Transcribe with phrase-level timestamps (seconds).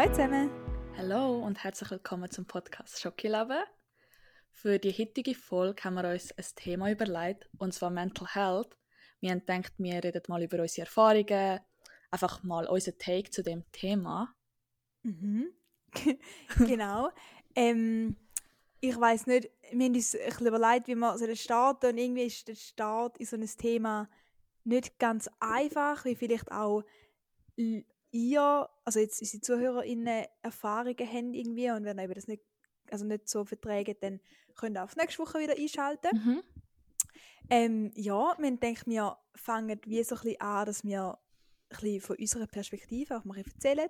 [0.00, 0.50] Hallo zusammen.
[0.96, 3.64] Hallo und herzlich willkommen zum Podcast Schokilabbe.
[4.50, 8.78] Für die heutige Folge haben wir uns ein Thema überlegt, und zwar Mental Health.
[9.20, 11.60] Wir haben gedacht, wir reden mal über unsere Erfahrungen,
[12.10, 14.34] einfach mal unseren Take zu dem Thema.
[15.02, 15.52] Mhm.
[16.56, 17.10] genau.
[17.54, 18.16] ähm,
[18.80, 22.24] ich weiß nicht, wir haben uns ein bisschen überlegt, wie wir so starten und irgendwie
[22.24, 24.08] ist der Start in so ein Thema
[24.64, 26.84] nicht ganz einfach, wie vielleicht auch
[28.10, 32.42] ihr, also jetzt unsere ZuhörerInnen Erfahrungen haben irgendwie und wenn ihr das nicht,
[32.90, 34.20] also nicht so verträgt, dann
[34.56, 36.10] könnt ihr auf nächste Woche wieder einschalten.
[36.12, 36.42] Mhm.
[37.48, 41.18] Ähm, ja, wir denken, wir fangen wie so ein bisschen an, dass wir
[41.70, 43.88] ein bisschen von unserer Perspektive auch mal erzählen.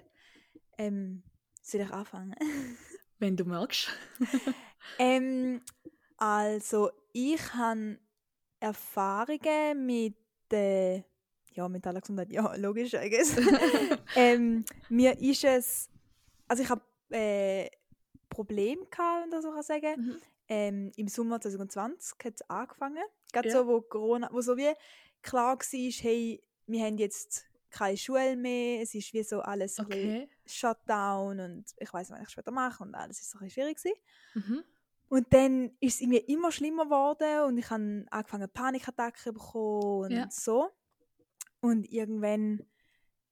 [0.78, 1.22] Ähm,
[1.62, 2.34] soll ich anfangen?
[3.18, 3.90] Wenn du magst.
[4.98, 5.60] ähm,
[6.16, 7.98] also, ich habe
[8.60, 10.16] Erfahrungen mit
[10.52, 11.02] äh,
[11.60, 13.36] ja, mentale Gesundheit, ja, logisch, I guess.
[14.16, 15.90] ähm, mir ist es,
[16.48, 17.68] also ich habe äh,
[18.28, 20.00] Probleme gehabt, wenn ich so kann sagen.
[20.00, 20.16] Mhm.
[20.48, 23.54] Ähm, Im Sommer 2020 hat es angefangen, gerade ja.
[23.54, 24.72] so, wo Corona, wo so wie
[25.22, 30.28] klar war, hey, wir haben jetzt keine Schule mehr, es ist wie so alles okay.
[30.46, 33.78] Shutdown und ich weiß nicht, was ich später mache und alles ist so ein schwierig
[34.34, 34.64] Mhm.
[35.08, 40.10] Und dann ist es irgendwie immer schlimmer geworden und ich habe angefangen Panikattacken bekommen und
[40.12, 40.28] ja.
[40.30, 40.70] so.
[41.60, 42.64] Und irgendwann,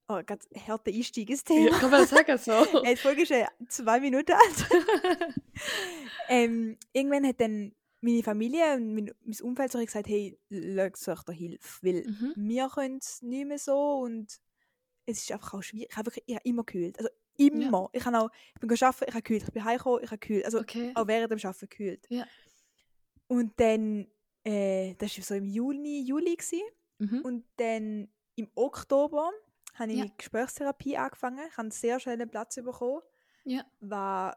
[0.08, 1.70] oh Gott, harte Einstieg ins Thema.
[1.70, 2.52] Ja, kann man sagen so.
[2.84, 4.68] Die Folge ist ja zwei Minuten alt.
[6.28, 10.38] ähm, irgendwann hat dann meine Familie und mein, mein Umfeld so gesagt, hey,
[10.94, 12.32] such dir Hilfe, weil mhm.
[12.36, 14.38] wir können es nicht mehr so und
[15.06, 15.88] es ist einfach auch schwierig.
[15.90, 17.82] Ich habe wirklich, ich habe immer gekühlt, also immer.
[17.82, 17.88] Ja.
[17.92, 20.44] Ich, habe auch, ich bin arbeiten, ich habe gekühlt, ich bin heimgekommen, ich habe gekühlt,
[20.44, 20.92] also okay.
[20.94, 22.06] auch während dem Arbeiten gekühlt.
[22.10, 22.26] Ja.
[23.26, 24.06] Und dann,
[24.44, 26.36] äh, das war so im Juni, Juli
[26.98, 27.20] mhm.
[27.22, 29.32] und dann im Oktober
[29.74, 30.04] habe ich ja.
[30.04, 31.40] mit Gesprächstherapie angefangen.
[31.46, 33.02] Ich habe einen sehr schönen Platz bekommen.
[33.44, 33.64] Ja.
[33.80, 34.36] War,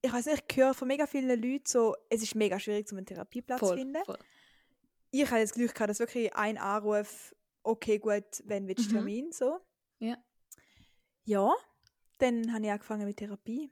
[0.00, 2.98] ich weiß nicht, ich höre von mega vielen Leuten so, es ist mega schwierig, um
[2.98, 4.02] einen Therapieplatz zu finden.
[4.04, 4.18] Voll.
[5.10, 8.94] Ich habe das Glück gehabt, dass wirklich ein Anruf, okay, gut, wenn willst du mhm.
[8.94, 9.60] Termin, so.
[9.98, 10.16] Ja.
[11.24, 11.52] Ja,
[12.18, 13.70] dann habe ich angefangen mit Therapie.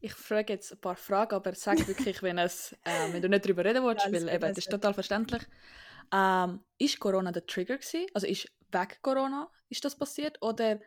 [0.00, 3.44] Ich frage jetzt ein paar Fragen, aber sag wirklich, wenn, es, äh, wenn du nicht
[3.44, 5.46] darüber reden willst, ja, weil eben, das ist total verständlich.
[6.12, 8.06] Ähm, ist Corona der Trigger gewesen?
[8.14, 10.80] Also ist wegen Corona ist das passiert oder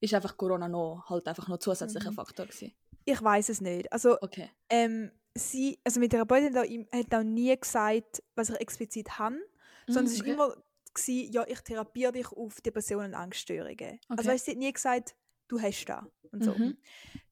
[0.00, 2.16] ist einfach Corona noch halt einfach noch zusätzlicher mhm.
[2.16, 2.72] Faktor gewesen?
[3.04, 3.92] Ich weiß es nicht.
[3.92, 4.50] Also okay.
[4.68, 9.38] ähm, sie, also mit Therapeutin hat auch, hat auch nie gesagt, was ich explizit habe,
[9.86, 10.32] sondern mhm, es okay.
[10.32, 10.56] immer
[10.94, 13.78] gewesen, ja ich therapiere dich auf Depressionen und Angststörungen.
[13.78, 13.98] Also, okay.
[14.08, 15.14] Also weißt, sie hat nie gesagt,
[15.48, 16.52] du hast da und so.
[16.54, 16.76] Mhm.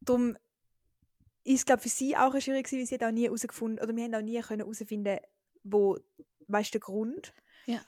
[0.00, 0.36] Darum
[1.44, 3.94] ist es glaube für sie auch schwierig gewesen, weil sie hat auch nie herausgefunden oder
[3.94, 5.18] wir haben auch nie herausfinden,
[5.62, 5.98] wo
[6.48, 7.32] weißt der Grund.
[7.66, 7.80] Ja.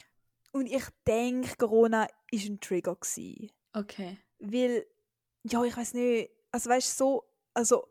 [0.52, 2.96] Und ich denke, Corona war ein Trigger.
[2.96, 3.50] Gewesen.
[3.72, 4.18] Okay.
[4.38, 4.86] Weil,
[5.44, 7.88] ja, ich weiß nicht, also weißt du, so, also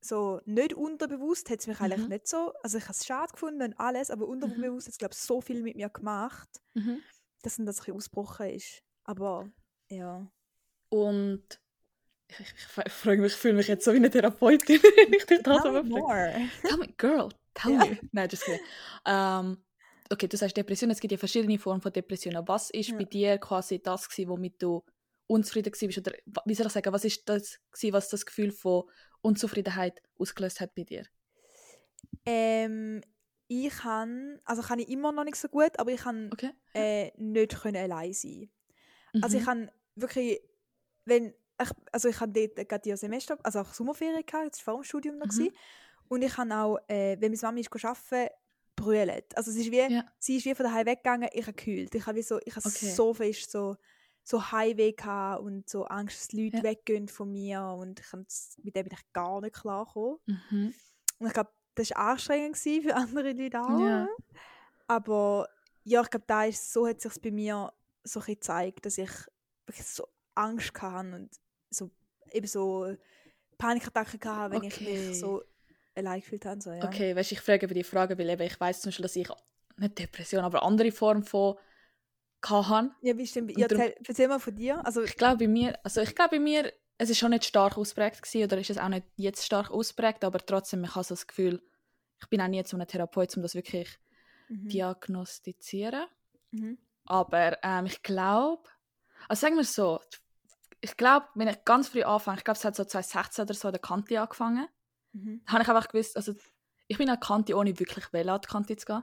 [0.00, 1.84] so nicht unterbewusst hat es mich mhm.
[1.86, 4.88] eigentlich nicht so, also ich habe es schade gefunden und alles, aber unterbewusst mhm.
[4.88, 7.00] hat es, glaube ich, so viel mit mir gemacht, mhm.
[7.42, 8.82] dass dann das ein bisschen ausgebrochen ist.
[9.04, 9.50] Aber,
[9.88, 10.26] ja.
[10.90, 11.60] Und
[12.28, 12.54] ich, ich,
[12.86, 15.62] ich frage mich, ich fühle mich jetzt so wie eine Therapeutin, wenn ich dich das.
[15.62, 17.78] Tell me, girl, tell ja.
[17.78, 17.98] me.
[18.12, 18.60] Nein, just kidding.
[19.06, 19.58] Um,
[20.10, 22.46] okay, du sagst Depression, es gibt ja verschiedene Formen von Depressionen.
[22.46, 22.96] Was ist ja.
[22.96, 24.84] bei dir quasi das gewesen, womit du
[25.26, 25.98] unzufrieden warst?
[25.98, 26.12] Oder
[26.44, 28.84] wie soll ich sagen, was ist das gewesen, was das Gefühl von
[29.22, 31.06] Unzufriedenheit ausgelöst hat bei dir?
[32.26, 33.02] Ähm,
[33.48, 36.50] ich kann, also kann ich immer noch nicht so gut, aber ich kann okay.
[36.74, 38.50] äh, nicht können allein sein.
[39.12, 39.24] Mhm.
[39.24, 39.46] Also ich mhm.
[39.46, 40.40] kann wirklich,
[41.04, 44.74] wenn ich, also ich hatte dort gerade die Semester, also auch Sommerferien gehabt, das war
[44.74, 45.50] vor dem Studium noch mhm.
[46.08, 48.34] und ich kann auch, äh, wenn meine Mami ist arbeiten,
[48.84, 49.36] brüllt.
[49.36, 50.04] Also es ist wie, ja.
[50.18, 51.94] sie ist wie von daheim weggegangen, ich habe gekühlt.
[51.94, 52.90] Ich habe so, ich habe okay.
[52.90, 53.76] so fest so,
[54.22, 54.94] so Heimweh
[55.40, 56.62] und so Angst, dass Leute ja.
[56.62, 58.12] weggehen von mir und ich
[58.62, 59.86] mit dem bin ich gar nicht klar
[60.26, 60.74] mhm.
[61.18, 63.80] Und ich glaube, das war anstrengend für andere Leute auch.
[63.80, 64.08] Ja.
[64.86, 65.48] Aber
[65.84, 67.72] ja, ich glaube, da ist, so hat sich bei mir
[68.02, 69.10] so ein gezeigt, dass ich
[69.66, 71.30] wirklich so Angst hatte und
[71.70, 71.90] so,
[72.32, 72.94] eben so
[73.58, 74.68] Panikattacken hatte, wenn okay.
[74.68, 75.42] ich mich so
[75.94, 76.60] allein gefühlt haben.
[76.60, 76.84] So, ja.
[76.84, 79.28] Okay, weißt, ich frage über die Frage, weil eben ich weiß zum Beispiel, dass ich
[79.76, 81.56] nicht Depression, aber andere Form von
[82.44, 82.90] hatte.
[83.00, 83.56] Ja, wie stimmt.
[83.56, 84.84] Ja, darum, erzähl mal von dir.
[84.84, 87.78] Also, ich glaube bei mir, also ich glaube bei mir, es ist schon nicht stark
[87.78, 91.14] ausprägt gewesen, oder ist es auch nicht jetzt stark ausprägt, aber trotzdem, ich habe so
[91.14, 91.62] das Gefühl,
[92.20, 93.98] ich bin auch nie zu einem Therapeut, um das wirklich
[94.48, 94.68] mhm.
[94.68, 96.04] diagnostizieren.
[96.52, 96.78] Mhm.
[97.06, 98.68] Aber ähm, ich glaube,
[99.28, 100.00] also sagen wir so,
[100.80, 103.68] ich glaube, wenn ich ganz früh anfange, ich glaube, es hat so 2016 oder so
[103.68, 104.68] an der Kante angefangen.
[105.14, 105.40] Mhm.
[105.46, 106.34] habe ich einfach gewusst, also
[106.86, 109.02] ich bin an die Kante, ohne wirklich an die Kante zu gehen.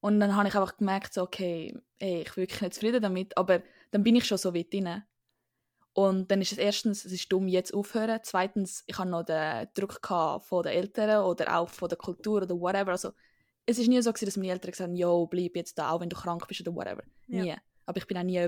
[0.00, 3.36] Und dann habe ich einfach gemerkt, so, okay, ey, ich bin wirklich nicht zufrieden damit,
[3.36, 5.02] aber dann bin ich schon so weit drin.
[5.94, 8.20] Und dann ist es erstens, es ist dumm, jetzt aufhören.
[8.22, 12.60] Zweitens, ich habe noch den Druck von den Eltern oder auch von der Kultur oder
[12.60, 12.92] whatever.
[12.92, 13.12] Also,
[13.64, 16.00] es ist nie so, gewesen, dass meine Eltern gesagt haben, yo, bleib jetzt da, auch
[16.00, 17.02] wenn du krank bist oder whatever.
[17.28, 17.42] Ja.
[17.42, 17.56] Nie.
[17.86, 18.46] Aber ich bin auch nie,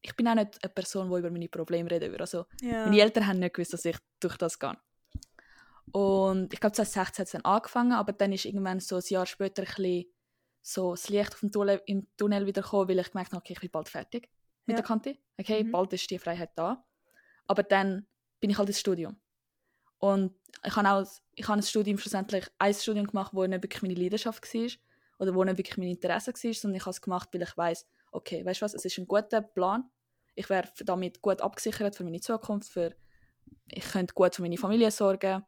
[0.00, 2.22] ich bin auch nicht eine Person, die über meine Probleme reden würde.
[2.22, 2.86] Also, ja.
[2.86, 4.76] meine Eltern haben nicht gewusst, dass ich durch das gehe.
[5.90, 9.26] Und ich glaube, 2016 hat es dann angefangen, aber dann ist irgendwann so ein Jahr
[9.26, 10.06] später ein bisschen
[10.62, 13.54] so das Licht auf dem Tunnel, im Tunnel wieder gekommen, weil ich gemerkt habe, okay,
[13.54, 14.28] ich bin bald fertig
[14.64, 14.76] mit ja.
[14.76, 15.18] der Kante.
[15.38, 15.72] Okay, mhm.
[15.72, 16.84] bald ist die Freiheit da.
[17.46, 18.06] Aber dann
[18.40, 19.20] bin ich halt ins Studium.
[19.98, 20.34] Und
[20.64, 23.94] ich habe auch ich habe ein Studium schlussendlich ein Studium gemacht, wo nicht wirklich meine
[23.94, 24.68] Leidenschaft war
[25.18, 27.86] oder wo nicht wirklich mein Interesse war, sondern ich habe es gemacht, weil ich weiß,
[28.12, 29.88] okay, weißt du was, es ist ein guter Plan.
[30.34, 32.94] Ich wäre damit gut abgesichert für meine Zukunft, für
[33.68, 35.44] ich könnte gut für meine Familie sorgen.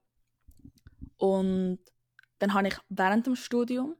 [1.25, 1.79] Und
[2.39, 3.97] dann habe ich während dem Studium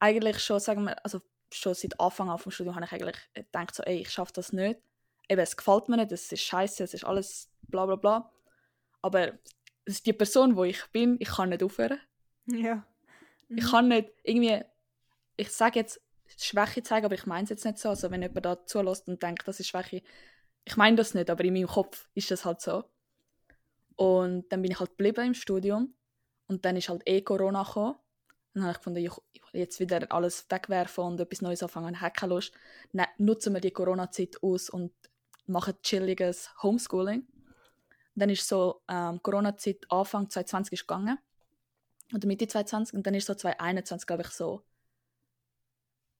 [0.00, 3.74] eigentlich schon, sagen wir, also schon seit Anfang an vom Studium habe ich eigentlich gedacht,
[3.74, 4.78] so, ey, ich schaffe das nicht.
[5.30, 8.30] Eben, es gefällt mir nicht, es ist scheiße, es ist alles bla bla bla.
[9.00, 9.28] Aber
[9.86, 11.98] es ist die Person, wo ich bin, ich kann nicht aufhören.
[12.44, 12.86] Ja.
[13.48, 13.56] Mhm.
[13.56, 14.60] Ich kann nicht irgendwie,
[15.38, 16.02] ich sage jetzt
[16.36, 17.88] Schwäche zeigen, aber ich meine es jetzt nicht so.
[17.88, 20.02] Also wenn jemand da zulässt und denkt, das ist Schwäche,
[20.66, 22.84] ich meine das nicht, aber in meinem Kopf ist das halt so.
[23.96, 25.94] Und dann bin ich halt geblieben im Studium
[26.50, 27.94] und dann ist halt eh Corona gekommen
[28.54, 31.94] dann habe ich gefunden, ich will jetzt wieder alles wegwerfen und etwas Neues anfangen.
[31.94, 32.52] Ich habe keine Lust.
[32.92, 34.92] Ne, nutzen wir die Corona-Zeit aus und
[35.46, 37.26] machen chilliges Homeschooling.
[38.16, 41.18] Dann ist so ähm, Corona-Zeit Anfang 2020 ist gegangen.
[42.12, 42.96] Oder Mitte 2020.
[42.96, 44.64] Und dann ist so 2021, glaube ich, so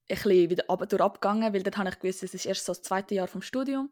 [0.09, 2.73] ein bisschen wieder ab, durch abgegangen, weil dann habe ich gewusst, es ist erst so
[2.73, 3.91] das zweite Jahr vom Studium.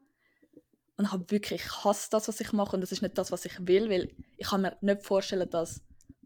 [0.96, 3.44] Und habe wirklich, ich hasse das, was ich mache und das ist nicht das, was
[3.44, 5.80] ich will, weil ich kann mir nicht vorstellen, dass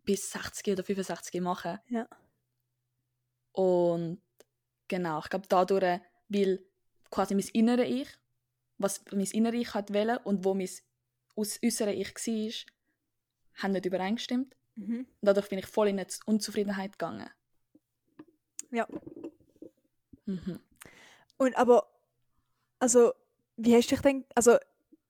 [0.04, 1.78] bis 60 oder 65 machen.
[1.88, 2.08] Ja.
[3.52, 4.20] Und
[4.88, 6.64] genau, ich glaube dadurch, weil
[7.10, 8.08] quasi mein innere Ich,
[8.78, 10.70] was mein innere Ich hat wollen und wo mein
[11.36, 14.56] äußere Ich war, haben nicht übereingestimmt.
[14.74, 15.06] Mhm.
[15.20, 17.28] Dadurch bin ich voll in eine Unzufriedenheit gegangen.
[18.70, 18.88] Ja.
[20.24, 20.60] Mhm.
[21.36, 21.86] Und aber,
[22.78, 23.12] also,
[23.56, 24.56] wie hast du dich denn, also,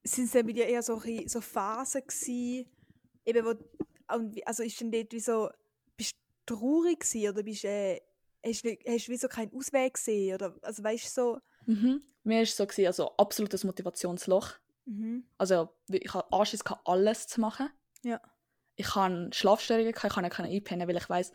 [0.02, 2.68] sind es denn bei dir eher so, so Phasen gewesen,
[3.24, 3.54] eben wo
[4.14, 5.50] und also ist denn dort wie so,
[5.96, 6.14] bist
[6.46, 8.00] du traurig gewesen, oder bist äh,
[8.44, 11.38] hast, du, hast wie so keinen Ausweg gesehen oder also weißt du so?
[11.66, 12.02] Mhm.
[12.24, 14.54] Mir war es so gewesen, also absolutes Motivationsloch.
[14.84, 15.24] Mhm.
[15.38, 17.68] Also ich hatte Anschiss alles zu machen.
[18.02, 18.20] Ja.
[18.76, 21.32] Ich hatte Schlafstörungen, ich kann nicht einpennen, weil ich weiß,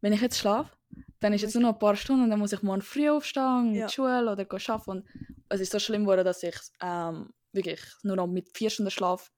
[0.00, 0.76] wenn ich jetzt schlafe,
[1.20, 3.74] dann ist jetzt nur noch ein paar Stunden und dann muss ich morgen früh aufstehen,
[3.74, 3.82] ja.
[3.82, 4.90] in die Schule oder arbeiten.
[4.90, 5.08] Und
[5.48, 9.32] es ist so schlimm geworden, dass ich ähm, wirklich nur noch mit vier Stunden Schlaf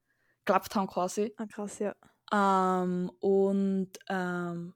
[0.45, 1.33] gelebt habe quasi.
[1.37, 1.95] Ah, krass, ja.
[2.31, 4.73] Ähm, und ähm,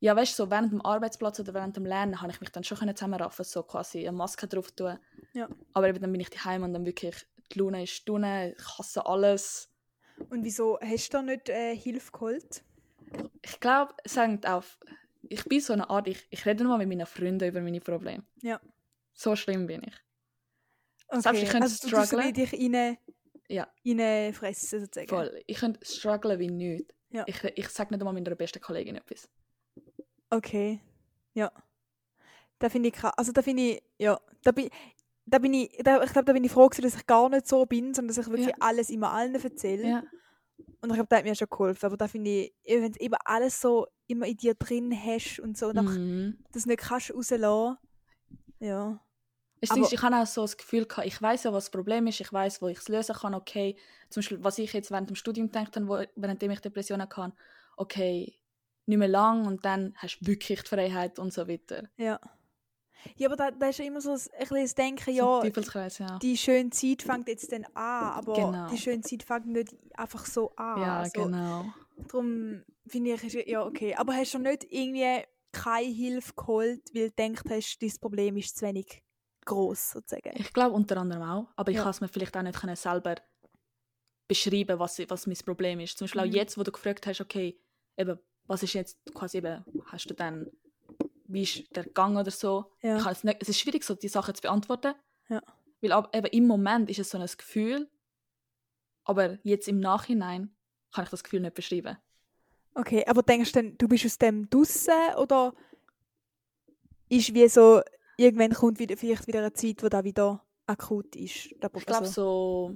[0.00, 2.62] ja, weißt du, so während dem Arbeitsplatz oder während dem Lernen habe ich mich dann
[2.62, 4.98] schon zusammenraffen, so quasi eine Maske drauf tun.
[5.32, 5.48] Ja.
[5.72, 9.04] Aber eben dann bin ich daheim und dann wirklich, die Lune ist Stunde, ich hasse
[9.06, 9.72] alles.
[10.30, 12.62] Und wieso hast du da nicht äh, Hilfe geholt?
[13.42, 14.78] Ich glaube, es hängt auf.
[15.22, 18.24] Ich bin so eine Art, ich, ich rede nur mit meinen Freunden über meine Probleme.
[18.42, 18.60] Ja.
[19.14, 19.94] So schlimm bin ich.
[21.08, 21.20] Okay.
[21.22, 22.32] Selbst ich könnte also, strugglen.
[22.34, 22.98] Du dich rein
[23.48, 23.66] ja.
[23.84, 25.08] reinfressen sozusagen.
[25.08, 25.42] Voll.
[25.46, 26.94] Ich könnte strugglen wie nichts.
[27.10, 27.24] Ja.
[27.26, 29.28] Ich, ich sage nicht einmal meiner besten Kollegin etwas.
[30.30, 30.80] Okay.
[31.34, 31.50] Ja.
[32.58, 33.12] Da finde ich krass.
[33.16, 34.68] Also da finde ich, ja, da bin,
[35.24, 37.64] da bin ich, da, ich glaube, da bin ich froh, dass ich gar nicht so
[37.64, 38.56] bin, sondern dass ich wirklich ja.
[38.60, 39.88] alles immer allen erzähle.
[39.88, 40.02] Ja.
[40.80, 41.86] Und ich glaube, das hat mir schon geholfen.
[41.86, 45.56] Aber da finde ich, wenn du eben alles so immer in dir drin hast und
[45.56, 46.38] so, mhm.
[46.52, 47.78] das nicht kannst rauslassen,
[48.60, 49.00] ja.
[49.60, 52.06] Weißt du, ich habe auch so das Gefühl gehabt, ich weiß ja, was das Problem
[52.06, 53.76] ist, ich weiß, wo ich es lösen kann, okay.
[54.08, 57.32] Zum Beispiel, was ich jetzt während dem Studium gedacht habe, währenddem ich Depressionen hatte,
[57.76, 58.38] okay,
[58.86, 61.88] nicht mehr lang und dann hast du wirklich die Freiheit und so weiter.
[61.96, 62.20] Ja.
[63.16, 66.70] Ja, aber da, da ist immer so ein, ein das Denken, ja, ja, die schöne
[66.70, 68.68] Zeit fängt jetzt dann an, aber genau.
[68.70, 70.82] die schöne Zeit fängt nicht einfach so an.
[70.82, 71.66] Ja, also, genau.
[72.08, 73.94] Darum finde ich, ja, okay.
[73.94, 75.22] Aber hast du nicht irgendwie
[75.52, 79.02] keine Hilfe geholt, weil du denkst hast, dein Problem ist zu wenig
[79.48, 80.32] groß sozusagen.
[80.36, 81.82] Ich glaube unter anderem auch, aber ich ja.
[81.82, 83.16] kann es mir vielleicht auch nicht können selber
[84.28, 85.96] beschreiben, was, was mein Problem ist.
[85.96, 86.28] Zum Beispiel mhm.
[86.28, 87.58] auch jetzt, wo du gefragt hast, okay,
[87.96, 90.50] eben, was ist jetzt quasi eben, hast du dann,
[91.26, 92.72] wie ist der Gang oder so?
[92.82, 92.98] Ja.
[92.98, 94.94] Ich es, nicht, es ist schwierig, so die Sachen zu beantworten.
[95.28, 95.42] Ja.
[95.80, 97.88] Weil aber, eben im Moment ist es so ein Gefühl,
[99.04, 100.54] aber jetzt im Nachhinein
[100.92, 101.96] kann ich das Gefühl nicht beschreiben.
[102.74, 105.54] Okay, aber denkst du denn, du bist aus dem draussen oder
[107.08, 107.80] ist wie so
[108.18, 111.46] irgendwann kommt wieder, vielleicht wieder eine Zeit, wo da wieder akut ist.
[111.46, 112.74] Ich glaube so,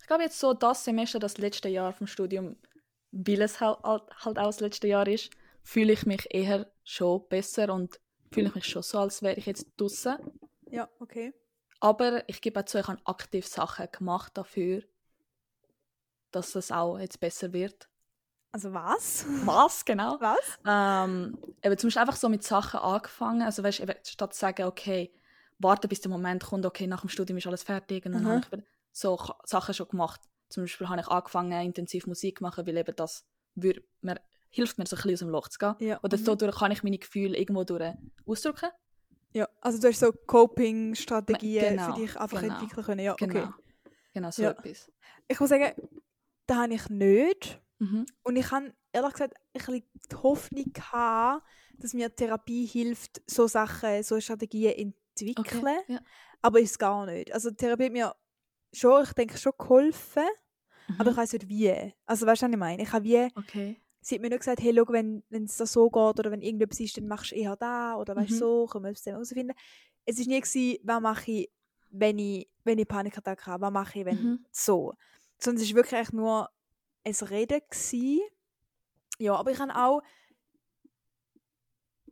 [0.00, 2.56] ich glaube jetzt so das Semester, das letzte Jahr vom Studium,
[3.12, 5.30] weil es halt, halt, auch das letzte Jahr ist,
[5.62, 8.00] fühle ich mich eher schon besser und
[8.32, 10.16] fühle ich mich schon so, als wäre ich jetzt draußen.
[10.70, 11.34] Ja, okay.
[11.80, 14.82] Aber ich gebe auch zu, ich habe aktiv Sachen gemacht dafür,
[16.30, 17.88] dass das auch jetzt besser wird.
[18.52, 19.24] Also was?
[19.46, 20.16] Was, genau.
[20.20, 20.58] Was?
[20.66, 23.42] Ähm, eben zum Beispiel einfach so mit Sachen angefangen.
[23.42, 25.12] Also weißt, eben, statt zu sagen, okay,
[25.58, 28.40] warte bis der Moment kommt, okay, nach dem Studium ist alles fertig und dann habe
[28.56, 30.20] ich so Ch- Sachen schon gemacht.
[30.48, 34.78] Zum Beispiel habe ich angefangen, intensiv Musik zu machen, weil eben das würd mir, hilft
[34.78, 35.74] mir so ein bisschen aus dem Loch zu gehen.
[35.78, 36.00] Ja.
[36.02, 36.24] Oder mhm.
[36.24, 37.92] so durch kann ich meine Gefühle irgendwo durch
[38.26, 38.70] ausdrücken.
[39.32, 42.54] Ja, also du hast so Coping-Strategien Genau, für dich einfach genau.
[42.54, 43.00] entwickeln können.
[43.04, 43.38] Ja, Genau.
[43.44, 43.48] okay.
[44.12, 44.50] Genau, so Ja.
[44.50, 44.90] etwas.
[45.28, 45.72] Ich muss sagen,
[46.46, 47.60] das habe ich nicht.
[47.80, 48.06] Mhm.
[48.22, 51.44] Und ich habe ehrlich gesagt ein bisschen die Hoffnung gehabt,
[51.78, 54.72] dass mir Therapie hilft, so Sachen, so Strategien
[55.16, 55.64] entwickeln.
[55.78, 55.78] Okay.
[55.94, 56.00] Ja.
[56.42, 57.32] Aber ist gar nicht.
[57.32, 58.14] Also Therapie hat mir
[58.72, 60.24] schon, ich denke, schon geholfen,
[60.98, 61.20] aber ich Mhm.
[61.20, 61.94] weiß nicht wie.
[62.06, 62.82] Also weißt du, was ich meine?
[62.82, 63.80] Ich habe wie, Okay.
[64.00, 66.80] sie hat mir nur gesagt, hey, schau, wenn es da so geht oder wenn irgendetwas
[66.80, 68.36] ist, dann machst du eher da oder weißt Mhm.
[68.36, 69.54] so, können wir es zusammen herausfinden.
[70.04, 71.50] Es war nie, gewesen, was mache ich,
[71.90, 74.46] wenn ich, wenn ich Panikattacke habe, was mache ich, wenn Mhm.
[74.50, 74.94] so.
[75.38, 76.48] Sondern es war wirklich nur
[77.04, 77.60] ein Reden.
[77.68, 78.20] Gewesen.
[79.18, 80.02] Ja, aber ich habe auch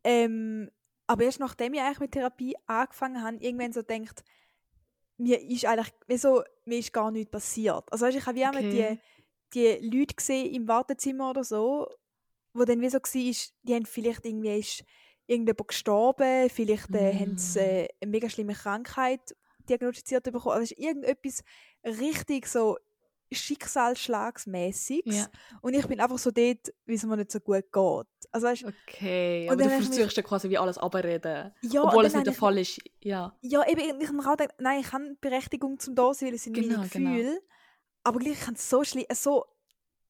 [0.04, 0.70] ähm,
[1.06, 4.22] aber erst nachdem ich eigentlich mit Therapie angefangen habe, irgendwann so gedacht,
[5.16, 7.90] mir ist eigentlich, wie so, mir ist gar nichts passiert.
[7.90, 8.98] Also weißt, ich habe wie Okay.
[9.54, 11.88] die, die Leute gesehen im Wartezimmer oder so,
[12.52, 14.84] wo dann wie so war, die haben vielleicht irgendwie ist
[15.26, 17.62] irgendjemand gestorben, vielleicht äh, haben sie Mm.
[17.62, 19.34] äh, eine mega schlimme Krankheit
[19.68, 20.52] diagnostiziert bekommen.
[20.54, 21.42] Also es ist irgendetwas
[21.84, 22.78] richtig so
[23.36, 25.16] schicksalsschlagsmäßiges.
[25.16, 25.26] Ja.
[25.60, 28.06] Und ich bin einfach so dort, wie es mir nicht so gut geht.
[28.32, 31.52] Also weißt, Okay, Und aber du versuchst ja quasi wie alles abreden.
[31.62, 32.78] ja, obwohl es nicht der Fall ist.
[33.02, 33.36] Ja.
[33.40, 36.34] Ich, ja, eben, ich habe auch gedacht, nein, ich habe Berechtigung zum da sein, weil
[36.34, 37.10] es sind Genau, meine genau.
[37.10, 37.40] Gefühle.
[38.04, 38.82] Aber gleich, ich habe es so
[39.12, 39.44] so,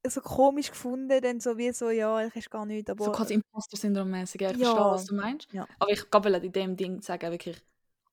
[0.07, 3.05] so komisch gefunden, dann so wie so, ja, ich ist gar nichts, aber...
[3.05, 4.41] so quasi Imposter-Syndrom-mäßig.
[4.41, 4.67] Ja, ich Ja.
[4.71, 5.53] verstehe, was du meinst.
[5.53, 5.67] Ja.
[5.79, 7.61] Aber ich kann in dem Ding sagen, wirklich,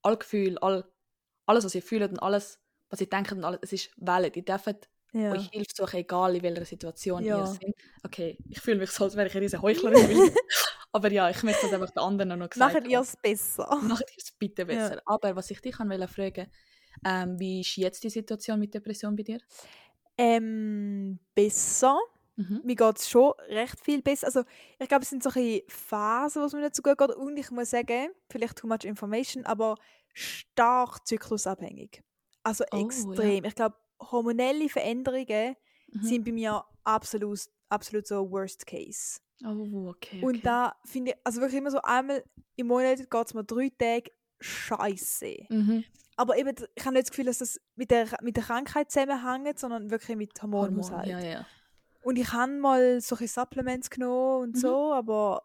[0.01, 0.85] all Gefühle, all,
[1.45, 2.59] alles, was ihr fühlt und alles,
[2.89, 4.35] was ihr denkt und alles, es ist valid.
[4.35, 5.31] Ihr dürft ja.
[5.31, 7.39] euch Hilfe suchen, egal in welcher Situation Ja.
[7.39, 7.75] ihr seid.
[8.03, 9.95] Okay, ich fühle mich so, als wäre ich eine riesen Heuchlerin.
[10.91, 13.67] aber ja, ich möchte das einfach den anderen noch gesagt Machen ihr es besser.
[13.81, 15.01] Macht ihr es bitte besser.
[15.05, 16.47] Aber was ich dich wollte fragen,
[17.05, 19.39] ähm, wie ist jetzt die Situation mit Depression bei dir?
[20.17, 21.97] Ähm, besser.
[22.37, 22.61] Mhm.
[22.63, 24.27] Mir geht es schon recht viel besser.
[24.27, 24.43] Also,
[24.79, 27.11] ich glaube, es sind so ein bisschen Phasen, wo es mir nicht so gut geht.
[27.15, 29.75] Und ich muss sagen, vielleicht too much information, aber
[30.13, 32.01] stark zyklusabhängig.
[32.43, 32.85] Also Oh, ja.
[32.85, 33.45] extrem.
[33.45, 35.55] Ich glaube, hormonelle Veränderungen
[35.91, 36.03] Mhm.
[36.03, 39.19] sind bei mir absolut, absolut so Worst Case.
[39.45, 40.21] Oh, okay.
[40.23, 40.41] Und okay.
[40.43, 42.23] da finde ich, also wirklich immer so einmal
[42.55, 44.09] im Monat geht es mir drei Tage
[44.39, 45.35] scheiße.
[45.49, 45.83] Mhm.
[46.17, 49.59] Aber eben, ich habe nicht das Gefühl, dass das mit der, mit der Krankheit zusammenhängt,
[49.59, 51.07] sondern wirklich mit Hormonhaushalt.
[51.07, 51.45] Ja, ja.
[52.01, 54.59] Und ich habe mal solche Supplements genommen und Mhm.
[54.59, 55.43] so, aber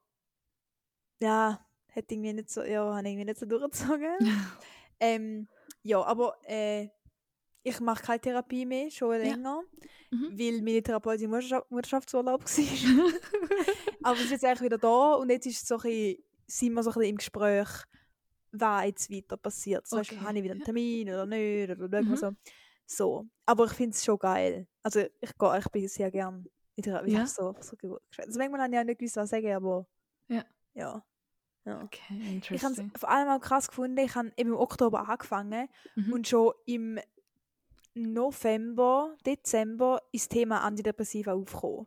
[1.21, 1.64] ja,
[1.95, 4.16] hat irgendwie nicht so, ja, habe irgendwie nicht so durchgezogen.
[5.00, 5.49] ähm,
[5.83, 6.88] ja, aber äh,
[7.62, 9.62] ich mache keine Therapie mehr, schon länger,
[10.11, 10.38] Mhm.
[10.38, 12.47] weil meine Therapeutin Mutterschaftsurlaub war.
[14.02, 16.83] aber sie ist jetzt eigentlich wieder da und jetzt ist so ein bisschen, sind wir
[16.83, 17.69] so ein bisschen im Gespräch,
[18.52, 19.87] was jetzt weiter passiert.
[19.87, 20.64] Zum Beispiel, Okay, habe ich wieder einen ja.
[20.64, 22.17] Termin oder nicht, oder Mhm.
[22.17, 22.33] so.
[22.87, 23.26] So.
[23.47, 24.67] Aber ich finde es schon geil.
[24.83, 27.12] Also ich, gehe, ich bin sehr gern in Therapie.
[27.12, 27.21] Ja.
[27.21, 27.26] Ja.
[27.26, 27.76] So, so.
[28.19, 29.87] Also manchmal habe ich auch nicht gewusst, was sagen, aber
[30.26, 30.45] Ja.
[30.75, 31.05] ja.
[31.67, 31.83] ja.
[31.85, 35.69] Okay, Ich habe es vor allem auch krass gefunden, ich habe eben im Oktober angefangen
[35.95, 36.12] Mhm.
[36.12, 36.99] und schon im
[38.02, 41.87] November, Dezember ist das Thema Antidepressiva aufgekommen.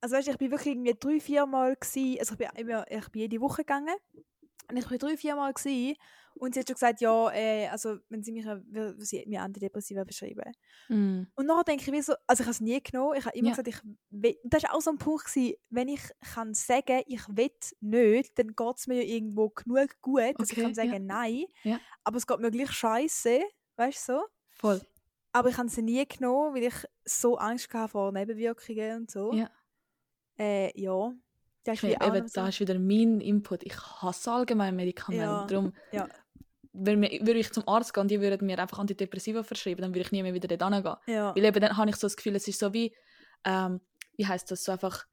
[0.00, 3.08] Also weißt, ich bin wirklich irgendwie drei, vier Mal gsi, also ich bin, immer, ich
[3.08, 3.96] bin jede Woche gegangen
[4.70, 5.96] und ich bin drei, vier Mal gsi
[6.34, 10.04] und sie hat schon gesagt, ja, äh, also wenn sie mich, will sie mir Antidepressiva
[10.04, 10.52] beschreiben.
[10.88, 11.28] Mhm.
[11.34, 13.16] Und nachher denke ich, wie so, also ich habe es nie genommen.
[13.16, 13.52] Ich habe immer Ja.
[13.54, 16.02] gesagt, ich will, das war auch so ein Punkt, gewesen, wenn ich
[16.34, 17.50] kann sagen, ich will
[17.80, 20.98] nicht, dann geht es mir ja irgendwo genug gut, dass ich kann sagen, ja.
[20.98, 21.44] nein.
[21.62, 21.80] Ja.
[22.04, 23.40] Aber es geht mir gleich scheiße,
[23.76, 24.22] weißt du so.
[24.50, 24.80] Voll.
[25.38, 26.74] Aber ich habe sie nie genommen, weil ich
[27.04, 29.32] so Angst hatte vor Nebenwirkungen und so.
[29.32, 29.50] Ja.
[30.38, 31.12] Äh, ja.
[31.64, 32.40] Das ist eben, so.
[32.40, 33.64] da ist wieder mein Input.
[33.64, 35.24] Ich hasse allgemein Medikamente.
[35.24, 35.46] Ja.
[35.46, 36.06] Darum Ja.
[36.72, 40.12] würde ich zum Arzt gehen und die würden mir einfach Antidepressiva verschreiben, dann würde ich
[40.12, 40.96] nie mehr wieder dort hingehen.
[41.06, 41.34] Ja.
[41.34, 42.94] Weil eben dann habe ich so das Gefühl, es ist so wie,
[43.44, 43.80] ähm,
[44.16, 45.06] wie heißt das, so einfach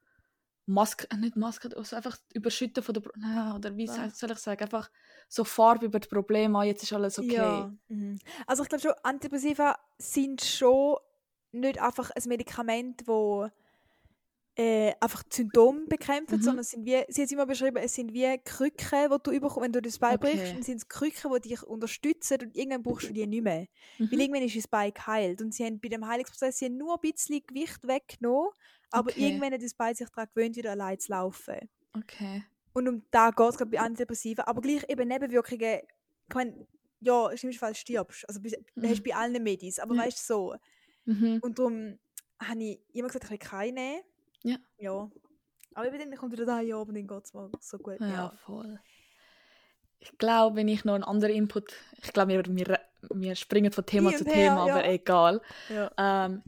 [0.65, 3.11] Maske, äh, nicht Maske, so einfach überschütten von der, Pro
[3.55, 4.17] oder wie Was?
[4.17, 4.89] soll ich sagen, einfach
[5.27, 7.35] so Farbe über das Problem an, jetzt ist alles okay.
[7.35, 7.73] Ja.
[7.89, 8.17] Mhm.
[8.47, 10.97] Also ich glaube schon, Antidepressiva sind schon
[11.51, 13.49] nicht einfach ein Medikament, wo
[14.55, 16.41] äh, einfach die Symptome bekämpfen, Mhm.
[16.41, 19.65] sondern sind wie, sie hat es immer beschrieben, es sind wie Krücken, die du überkommst,
[19.65, 20.19] wenn du das Bein Okay.
[20.19, 23.67] brichst, dann sind es Krücken, die dich unterstützen und irgendwann brauchst du die nicht mehr.
[24.11, 24.21] Weil Mhm.
[24.21, 27.01] irgendwann ist das Bein geheilt und sie haben bei dem Heilungsprozess sie haben nur ein
[27.11, 28.51] bisschen Gewicht weggenommen,
[28.91, 29.17] aber Okay.
[29.17, 31.69] irgendwann hat das Bein sich daran gewöhnt, wieder allein zu laufen.
[31.97, 32.43] Okay.
[32.73, 34.43] Und um da geht es bei Antidepressiva.
[34.47, 35.81] Aber gleich eben Nebenwirkungen,
[36.29, 36.67] ich meine,
[36.99, 38.27] ja, im schlimmsten Fall stirbst.
[38.27, 38.39] Also
[38.75, 38.83] Mhm.
[38.83, 39.97] hast du bei allen Medis, aber Ja.
[39.97, 40.55] weißt du so.
[41.05, 41.41] Mhm.
[41.41, 41.99] Und darum
[42.41, 44.03] habe ich immer gesagt, ich will keine nehmen.
[44.43, 44.57] Ja.
[44.77, 45.09] Ja.
[45.73, 47.99] Aber eben dann kommt wieder da, ja, aber dann geht es mal so gut.
[47.99, 48.33] Ja, Ja.
[48.45, 48.79] voll.
[49.99, 51.73] Ich glaube, wenn ich noch einen anderen Input.
[52.01, 52.79] Ich glaube, wir, wir,
[53.13, 54.73] wir springen von Thema zu und her, Thema, ja.
[54.73, 55.41] aber egal.
[55.69, 55.91] ja.
[55.97, 56.43] Ähm,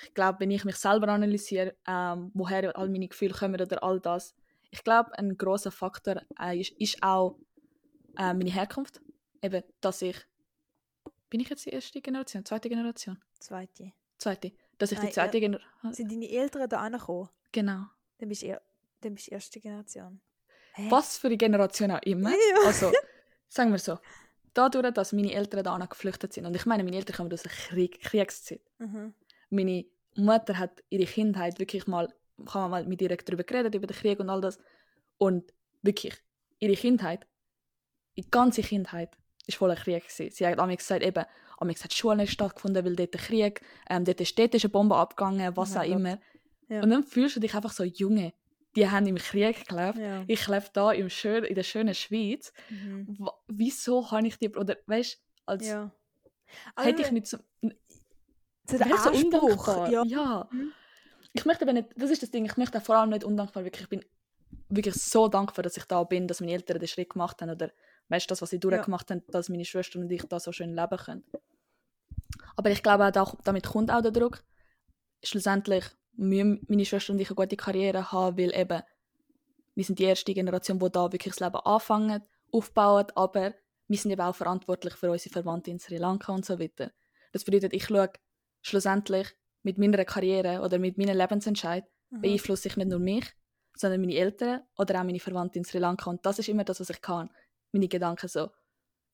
[0.00, 4.00] ich glaube, wenn ich mich selber analysiere, ähm, woher all meine Gefühle kommen oder all
[4.00, 4.34] das,
[4.70, 7.38] ich glaube, ein großer Faktor äh, ist, ist auch
[8.16, 9.00] äh, meine Herkunft.
[9.42, 10.16] Eben, dass ich.
[11.30, 12.44] Bin ich jetzt die erste Generation?
[12.44, 13.18] Zweite Generation?
[13.38, 13.92] Zweite.
[14.18, 14.52] Zweite.
[14.78, 15.92] Dass ich die zweite Generation.
[15.92, 17.28] Sind deine Eltern da angekommen?
[17.52, 17.86] Genau.
[18.18, 18.62] Dann bist du er
[19.00, 20.20] dann bist du erste Generation.
[20.74, 20.86] Hä?
[20.90, 22.30] Was für eine Generation auch immer.
[22.30, 22.36] Ja.
[22.66, 22.92] Also,
[23.48, 23.98] sagen wir so.
[24.54, 26.46] Dadurch, dass meine Eltern da geflüchtet sind.
[26.46, 28.60] Und ich meine, meine Eltern kommen aus der Krieg Kriegszeit.
[28.78, 29.14] Mhm.
[29.50, 29.84] meine
[30.16, 32.08] Mutter hat ihre Kindheit wirklich mal,
[32.44, 34.58] kann man mal mit ihr darüber geredet, über den Krieg und all das.
[35.16, 36.14] Und wirklich,
[36.58, 37.26] ihre Kindheit,
[38.16, 39.16] die ganze Kindheit,
[39.48, 40.30] ist voller Krieg gewesen.
[40.30, 41.24] Sie hat amigs gesagt, eben,
[41.58, 44.64] amigs hat die Schule nicht stattgefunden, weil dort der Krieg, ähm, dort ist dort ist
[44.64, 45.90] eine Bombe abgegangen, was Oh auch Gott.
[45.90, 46.18] immer.
[46.68, 46.82] Ja.
[46.82, 48.32] Und dann fühlst du dich einfach so, Junge,
[48.76, 49.98] die haben im Krieg gelebt.
[49.98, 50.22] Ja.
[50.26, 52.52] Ich lebe da im schön, in der schönen Schweiz.
[52.68, 53.28] Mhm.
[53.48, 55.90] Wieso habe ich die, oder weißt als ja.
[56.76, 59.90] hätte ich nicht so, der Wäre so undankbar.
[59.90, 60.04] Ja.
[60.04, 60.48] Ja.
[60.52, 60.72] Mhm.
[61.32, 63.84] Ich möchte aber nicht, das ist das Ding, ich möchte vor allem nicht undankbar wirklich.
[63.84, 64.04] Ich bin
[64.68, 67.70] wirklich so dankbar, dass ich da bin, dass meine Eltern den Schritt gemacht haben oder
[68.08, 70.74] weißt du, das, was sie durchgemacht haben, dass meine Schwester und ich da so schön
[70.74, 71.24] leben können.
[72.56, 74.42] Aber ich glaube auch, da- damit kommt auch der Druck.
[75.22, 75.84] Schlussendlich
[76.14, 78.82] müssen meine Schwester und ich eine gute Karriere haben, weil eben
[79.74, 83.54] wir sind die erste Generation, die da wirklich das Leben anfangen, aufbauen, aber
[83.86, 86.90] wir sind eben auch verantwortlich für unsere Verwandten in Sri Lanka und so weiter.
[87.32, 88.10] Das bedeutet, ich schaue
[88.60, 89.28] schlussendlich
[89.62, 92.20] mit meiner Karriere oder mit meinem Lebensentscheid Mhm.
[92.22, 93.24] beeinflusse ich nicht nur mich,
[93.76, 96.10] sondern meine Eltern oder auch meine Verwandten in Sri Lanka.
[96.10, 97.30] Und das ist immer das, was ich kann.
[97.72, 98.50] Meine Gedanken so.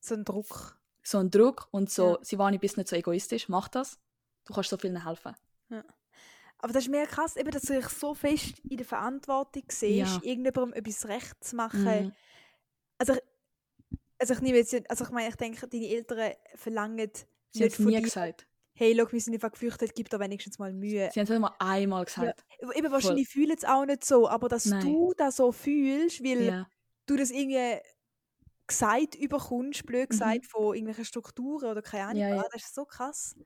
[0.01, 0.79] So ein Druck.
[1.03, 2.19] So ein Druck und so, Ja.
[2.25, 3.99] Sivani, bist nicht so egoistisch, mach das.
[4.45, 5.35] Du kannst so vielen helfen.
[6.59, 10.15] Aber das ist mega krass, eben, dass du dich so fest in der Verantwortung siehst,
[10.15, 10.21] Ja.
[10.23, 11.85] irgendjemandem etwas recht zu machen.
[12.07, 12.13] Mhm.
[12.97, 13.15] Also,
[14.19, 17.11] also ich nehme jetzt, also ich meine, ich denke, deine Eltern verlangen
[17.51, 18.47] Sie nicht von nie dir, gesagt.
[18.73, 21.11] hey, schau, wir sind einfach geflüchtet, gib da wenigstens mal Mühe.
[21.13, 22.43] Sie haben es nicht mal einmal gesagt.
[22.75, 24.81] Eben, wahrscheinlich fühlen es auch nicht so, aber dass Nein.
[24.87, 26.69] du das so fühlst, weil Ja.
[27.07, 27.79] du das irgendwie
[28.69, 30.11] gesagt überkommst, blöd Mhm.
[30.11, 32.43] gesagt, von irgendwelchen Strukturen oder keine Ahnung, Ja, ja.
[32.53, 33.37] das ist so krass.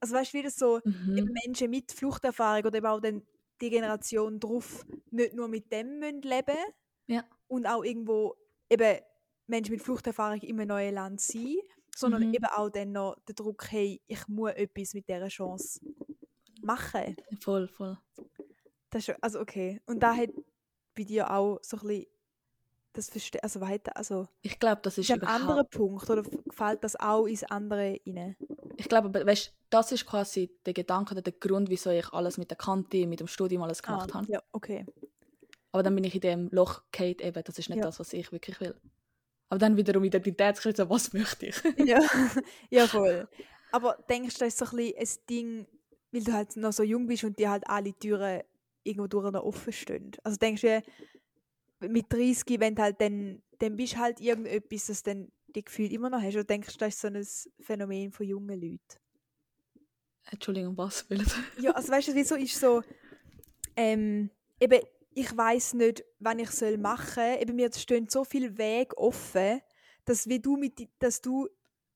[0.00, 1.36] Also weißt du, wie das so Mhm.
[1.44, 3.22] Menschen mit Fluchterfahrung oder eben auch dann
[3.60, 6.56] die Generation drauf nicht nur mit dem müssen leben
[7.08, 7.28] Ja.
[7.48, 8.36] und auch irgendwo
[8.70, 9.00] eben
[9.46, 11.56] Menschen mit Fluchterfahrung in einem neuen Land sein,
[11.94, 12.32] sondern Mhm.
[12.32, 15.80] eben auch dann noch der Druck, hey, ich muss etwas mit dieser Chance
[16.62, 17.16] machen.
[17.40, 17.96] Voll, voll.
[18.90, 19.80] Das ist, also okay.
[19.86, 20.30] Und da hat
[20.94, 22.06] bei dir auch so ein bisschen
[22.92, 26.84] das Verste also weiter, also Ich glaube, das ist ist ein anderer Punkt oder fällt
[26.84, 28.36] das auch ins andere rein?
[28.76, 32.38] Ich glaube, aber, weißt, das ist quasi der Gedanke oder der Grund, wieso ich alles
[32.38, 34.32] mit der Kante, mit dem Studium alles gemacht Ah, habe.
[34.32, 34.86] Ja, okay.
[35.72, 37.86] Aber dann bin ich in dem Loch gefallen, eben, das ist nicht Ja.
[37.86, 38.74] das, was ich wirklich will.
[39.48, 41.56] Aber dann wiederum Identitätskrieg, so, was möchte ich?
[41.76, 41.98] ja.
[42.70, 43.28] ja, voll.
[43.70, 45.66] Aber denkst du, das ist so ein, bisschen ein Ding,
[46.10, 48.42] weil du halt noch so jung bist und dir halt alle Türen
[48.84, 50.10] irgendwo durch noch offen stehen?
[50.24, 50.82] Also denkst du,
[51.88, 56.10] mit 30, wenn du halt dann, dann bist halt irgendetwas, das dann die Gefühl immer
[56.10, 56.34] noch hast?
[56.34, 58.78] Oder denkst du, das ist so ein Phänomen von jungen Leuten?
[60.30, 61.24] Entschuldigung, was will
[61.58, 62.82] Ja, also weißt du, wieso ist so,
[63.76, 64.80] ähm, eben,
[65.14, 67.38] ich weiß nicht, wann ich soll machen.
[67.38, 69.60] Eben mir stehen so viele Wege offen,
[70.04, 71.48] dass wie du mit, dass du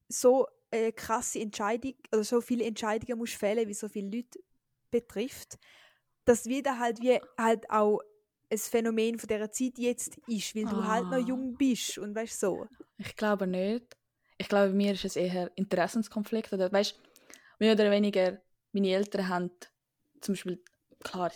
[0.09, 4.40] so eine krasse Entscheidung oder so viele Entscheidungen musst fällen, wie so viele Leute
[4.90, 5.59] betrifft,
[6.25, 8.01] dass wieder halt wie halt auch
[8.57, 11.19] ein Phänomen von dieser Zeit jetzt ist, weil du halt Ah.
[11.19, 12.66] noch jung bist und weißt so.
[12.99, 13.97] Ich glaube nicht.
[14.38, 16.53] Ich glaube, bei mir ist es eher Interessenskonflikt.
[16.53, 16.99] Oder, weißt,
[17.59, 18.40] mehr oder weniger,
[18.73, 19.51] meine Eltern haben
[20.21, 20.62] zum Beispiel,
[21.03, 21.31] klar,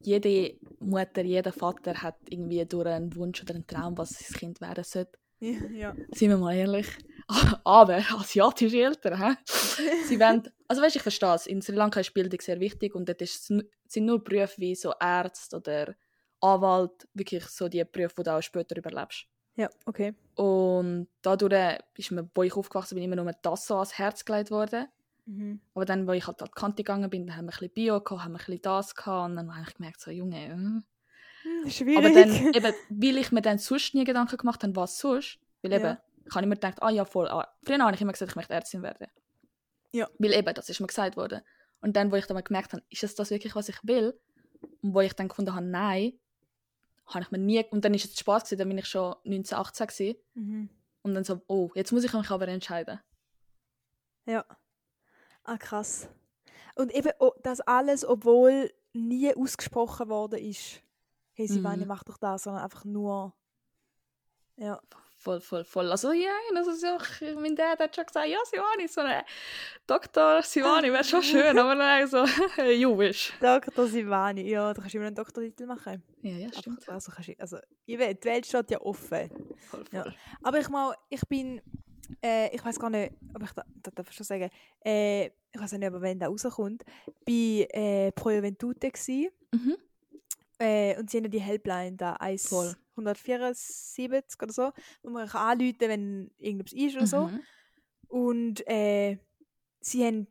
[0.00, 4.60] jede Mutter, jeder Vater hat irgendwie durch einen Wunsch oder einen Traum, was sein Kind
[4.60, 5.18] werden sollte.
[5.40, 5.96] Ja, ja.
[6.12, 6.86] Seien wir mal ehrlich.
[7.64, 9.34] Aber asiatische Eltern, hä?
[10.06, 11.46] Sie wollen, also weißt, ich verstehe es.
[11.46, 13.66] In Sri Lanka ist Bildung sehr wichtig und dort ist, sind
[14.06, 15.94] nur Berufe wie so Arzt oder
[16.42, 19.26] Anwalt, wirklich so die Berufe, die du auch später überlebst.
[19.56, 20.14] ja, okay.
[20.34, 24.50] Und dadurch ist mir, wo ich aufgewachsen bin, immer nur das so ans Herz gelegt
[24.50, 24.86] worden.
[25.26, 25.60] Mhm.
[25.74, 27.74] Aber dann, wo ich halt an die Kante gegangen bin, dann haben wir ein bisschen
[27.74, 30.82] Bio gehabt, haben wir ein bisschen das gehabt und dann habe ich gemerkt, so, Junge,
[31.64, 31.70] äh.
[31.70, 31.98] Schwierig.
[31.98, 35.72] Aber dann, eben, weil ich mir dann sonst nie Gedanken gemacht habe, was sonst, weil
[35.72, 36.02] eben, Ja.
[36.26, 37.48] ich habe immer gedacht, ah ja, voll, ah.
[37.64, 39.06] früher habe ich immer gesagt, ich möchte Ärztin werden.
[39.92, 40.08] Ja.
[40.18, 41.42] Weil eben, das ist mir gesagt worden.
[41.82, 44.18] Und dann, wo ich dann mal gemerkt habe, ist es das wirklich, was ich will?
[44.82, 46.14] Und wo ich dann gefunden habe, nein,
[47.06, 49.58] habe ich mir nie, und dann ist es Spaß gewesen, dann bin ich schon 19,
[49.58, 50.16] 18 gewesen.
[50.34, 50.68] mhm.
[51.04, 53.00] Und dann so, oh, jetzt muss ich mich aber entscheiden.
[54.24, 54.44] Ja.
[55.42, 56.08] Ah, krass.
[56.76, 60.80] Und eben oh, das alles, obwohl nie ausgesprochen worden ist.
[61.34, 61.88] Hey, Sivani, Mhm.
[61.88, 63.34] mach doch das, sondern einfach nur.
[64.56, 64.80] Ja.
[65.22, 65.88] Voll, voll, voll.
[65.88, 66.98] Also ja, das ist ja,
[67.36, 69.24] mein Dad hat schon gesagt, ja, Sivani, so eine
[69.86, 70.42] Dr.
[70.42, 72.24] Sivani wäre schon schön, aber dann so,
[72.64, 73.32] Juwisch.
[73.40, 73.86] Dr.
[73.86, 76.02] Sivani, ja, da kannst du immer einen Doktortitel machen.
[76.22, 76.88] Ja, ja, Aber, stimmt.
[76.88, 79.30] also, kannst du, also, ich will, die Welt steht ja offen.
[79.70, 79.84] Voll, voll.
[79.92, 80.04] Ja.
[80.42, 81.60] Aber ich mal, ich bin,
[82.20, 84.50] äh, ich weiß gar nicht, ob ich da, da darf ich schon sagen,
[84.84, 86.82] äh, ich weiß nicht, ob wenn der rauskommt,
[87.24, 89.76] bei äh, Pro Juventute gsi Mhm.
[90.62, 92.74] Äh, und sie haben ja die Helpline da, 1 Voll.
[92.96, 94.72] 174 oder so,
[95.02, 97.26] wo man kann anrufen kann, wenn irgendetwas ist oder so.
[97.28, 97.40] Mhm.
[98.08, 99.18] Und äh,
[99.80, 100.26] sie haben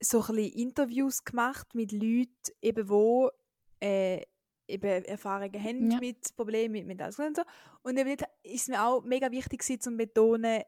[0.00, 2.28] so ein bisschen Interviews gemacht mit Leuten,
[2.60, 3.30] eben wo
[3.80, 4.22] äh,
[4.68, 5.98] eben Erfahrungen haben Ja.
[5.98, 7.88] mit Problemen mit Mentalgesundheit und so.
[7.88, 10.62] Und eben dort ist mir auch mega wichtig gewesen, zu betonen,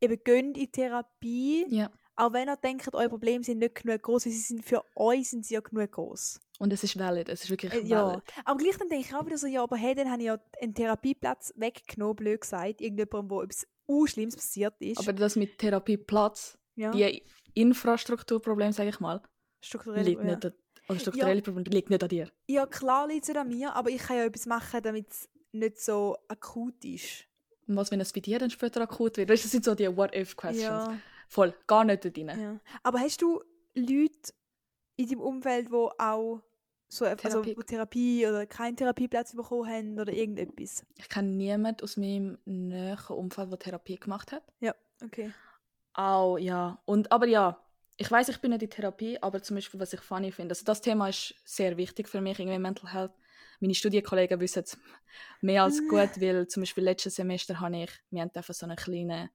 [0.00, 1.90] eben gönnt in Therapie, Ja.
[2.16, 5.46] auch wenn ihr denkt, eure Probleme sind nicht genug groß, sie sind für euch sind
[5.46, 6.40] sie ja genug groß.
[6.60, 7.88] Und es ist valid, es ist wirklich Äh, valid.
[7.88, 10.26] ja, aber gleich dann denke ich auch wieder so, ja, aber hey, dann habe ich
[10.26, 13.66] ja einen Therapieplatz weggenommen, blöd gesagt, irgendjemandem, wo etwas
[14.06, 14.98] Schlimmes passiert ist.
[14.98, 17.22] Aber das mit Therapieplatz, ja, die
[17.54, 19.20] Infrastrukturprobleme, sage ich mal,
[19.60, 20.04] strukturell.
[20.04, 20.26] liegt ja.
[20.26, 20.52] nicht an,
[20.88, 22.30] oder strukturelle Probleme liegt nicht an dir.
[22.46, 25.28] Ja, klar liegt es nicht an mir, aber ich kann ja etwas machen, damit es
[25.52, 27.24] nicht so akut ist.
[27.66, 29.30] Und was, wenn es bei dir dann später akut wird?
[29.30, 30.62] Weißt das sind so die What-If-Questions.
[30.62, 32.40] Ja, Voll, gar nicht dort rein.
[32.40, 32.60] ja.
[32.82, 33.42] Aber hast du
[33.74, 34.32] Leute
[34.96, 36.42] in deinem Umfeld, die auch
[36.88, 37.56] so also, Therapie.
[37.56, 40.84] wo Therapie oder keinen Therapieplatz bekommen haben oder irgendetwas?
[40.96, 44.44] Ich kenne niemanden aus meinem näheren Umfeld, der Therapie gemacht hat.
[44.60, 45.32] Ja, okay.
[45.94, 46.80] Auch, ja.
[46.84, 47.58] Und, aber ja,
[47.96, 50.64] ich weiß, ich bin nicht in Therapie, aber zum Beispiel, was ich funny finde, also
[50.64, 53.12] das Thema ist sehr wichtig für mich, irgendwie Mental Health.
[53.60, 54.76] Meine Studienkollegen wissen es
[55.40, 58.76] mehr als gut, weil zum Beispiel letztes Semester habe ich, wir haben einfach so eine
[58.76, 59.30] kleine,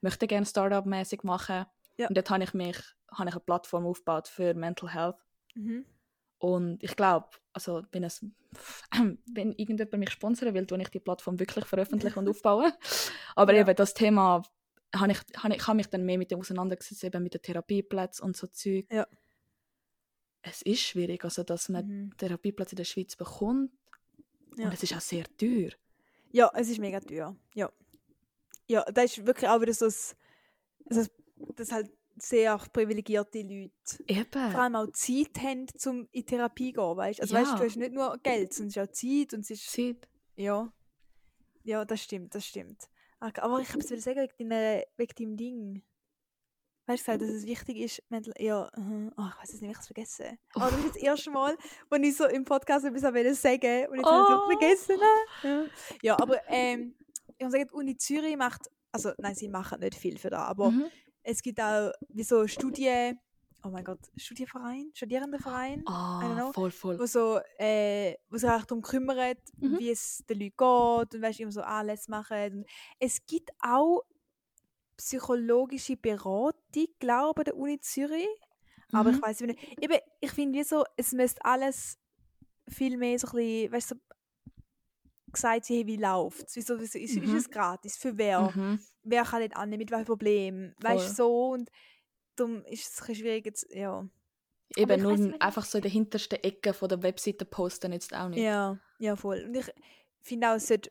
[0.00, 1.66] möchte gerne Startup-mäßig machen.
[1.96, 2.08] Ja.
[2.08, 2.78] Und dort habe ich mich,
[3.18, 5.16] habe ich eine Plattform aufgebaut für Mental Health.
[5.54, 5.84] Mhm.
[6.38, 8.24] Und ich glaube, also wenn, es,
[9.26, 12.72] wenn irgendjemand mich sponsern will, tue ich die Plattform wirklich veröffentlichen und aufbauen.
[13.34, 13.60] Aber Ja.
[13.62, 14.42] eben das Thema,
[14.94, 18.24] habe ich, habe ich, habe mich dann mehr mit dem auseinandergesetzt, eben mit den Therapieplätzen
[18.24, 18.86] und so Zeug.
[18.92, 19.06] Ja.
[20.42, 22.16] Es ist schwierig, also dass man Mhm.
[22.18, 23.70] Therapieplatz in der Schweiz bekommt.
[24.56, 24.66] Ja.
[24.66, 25.70] Und es ist auch sehr teuer.
[26.32, 27.34] Ja, es ist mega teuer.
[27.54, 27.72] Ja.
[28.66, 29.94] Ja, das ist wirklich auch wieder so, ein,
[30.90, 31.10] also,
[31.56, 34.56] dass halt sehr privilegierte Leute vor Eben.
[34.56, 37.20] allem auch Zeit haben, um in Therapie zu gehen, weißt?
[37.20, 37.40] Also Ja.
[37.42, 40.08] weißt, du hast nicht nur Geld, sondern es ist auch Zeit und es ist, Zeit.
[40.36, 40.72] ja.
[41.66, 42.88] Ja, das stimmt, das stimmt.
[43.20, 45.82] Aber ich wollte sagen, wegen, deiner, wegen deinem Ding.
[46.86, 48.80] Weißt du, gesagt, dass es wichtig ist, mental, ja, oh,
[49.30, 50.38] ich weiß es nicht, ich habe es vergessen.
[50.54, 51.56] Aber das ist jetzt das erste Mal,
[51.88, 54.36] wo ich so im Podcast etwas wollte sagen und jetzt habe ich es Oh.
[54.36, 54.96] so vergessen.
[55.42, 55.64] Ja,
[56.02, 56.94] ja aber ähm,
[57.38, 60.40] ich muss sagen, die Uni Zürich macht, also nein, sie machen nicht viel für das,
[60.42, 60.84] aber Mhm.
[61.24, 63.18] Es gibt auch wie so Studien,
[63.64, 66.52] oh mein Gott, Studienverein, Studierendenverein, Ah, know.
[66.52, 66.98] voll, voll.
[66.98, 69.78] wo so, äh, wo sich auch darum kümmert, Mhm.
[69.78, 72.58] wie es den Leuten geht und weißt, immer so Anlässe machen.
[72.58, 72.66] Und
[73.00, 74.02] es gibt auch
[74.96, 76.52] psychologische Beratung,
[76.98, 78.28] glaube ich, der Uni Zürich.
[78.92, 79.16] Aber Mhm.
[79.16, 79.82] ich weiß nicht.
[79.82, 81.98] Eben, ich finde so, es müsste alles
[82.68, 84.00] viel mehr so ein bisschen, weißt du, so
[85.34, 86.56] gesagt hey, wie läuft es?
[86.56, 87.36] Wieso, wieso, ist, ist Mhm.
[87.36, 87.96] es gratis?
[87.96, 88.50] Für wer?
[88.54, 88.80] Mhm.
[89.02, 89.80] Wer kann nicht annehmen?
[89.80, 90.74] Mit welchem Problem?
[90.80, 91.50] Weißt du, so.
[91.50, 91.70] Und
[92.36, 94.08] darum ist es ein schwierig jetzt, ja.
[94.76, 98.28] Eben nur weiss einfach so in der hintersten Ecke von der Webseite posten jetzt auch
[98.28, 98.40] nicht.
[98.40, 99.44] Ja, ja, voll.
[99.44, 99.70] Und ich
[100.20, 100.90] finde auch, es sollte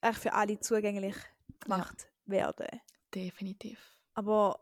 [0.00, 1.14] eigentlich für alle zugänglich
[1.60, 2.66] gemacht werden.
[3.14, 3.78] Definitiv.
[4.14, 4.58] Aber,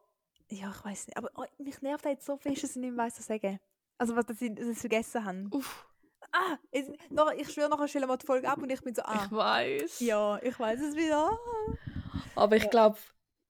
[0.49, 1.17] ja, ich weiß nicht.
[1.17, 3.61] Aber oh, mich nervt jetzt so viel, dass ich nicht weiss, was sagen.
[3.97, 5.47] Also, was dass ich, es vergessen habe.
[5.53, 5.87] Uff,
[6.33, 9.03] Ah, jetzt, noch, ich schwöre, nachher stellen wir die Folge ab und ich bin so,
[9.03, 10.01] ah, ich weiß.
[10.01, 11.31] ja, ich weiß es wieder.
[12.37, 12.71] Aber ich Ja.
[12.71, 12.99] glaube,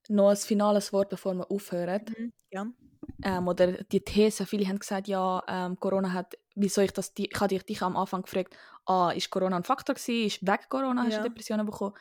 [0.08, 2.04] noch ein finales Wort, bevor wir aufhören.
[2.18, 2.74] Mhm, gern.
[3.22, 7.30] Ähm, oder die These, viele haben gesagt, ja, ähm, Corona hat, wieso ich das, ich
[7.38, 11.12] habe dich, am Anfang gefragt, ah, ist Corona ein Faktor gewesen, ist wegen Corona hast
[11.12, 11.18] Ja.
[11.18, 11.94] du Depressionen bekommen?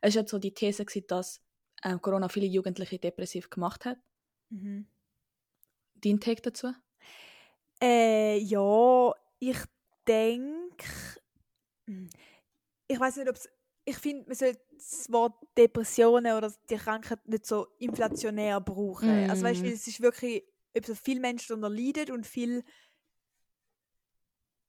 [0.00, 1.42] Es war so die These, gewesen, dass
[1.84, 3.98] ähm, Corona viele Jugendliche depressiv gemacht hat.
[4.50, 4.86] Mhm.
[5.96, 6.72] Dein Take dazu?
[7.80, 9.58] Äh, ja, ich
[10.06, 10.86] denke,
[12.88, 13.48] ich weiß nicht, ob es,
[13.84, 19.08] ich finde, man sollte das Wort Depressionen oder die Krankheit nicht so inflationär brauchen.
[19.28, 19.72] Also weißt du, Mm.
[19.72, 22.64] es ist wirklich, etwas, viele Menschen darunter leiden und viel